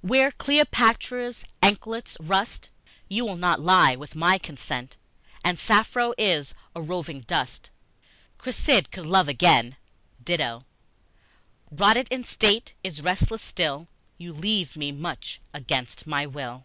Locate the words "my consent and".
4.14-5.58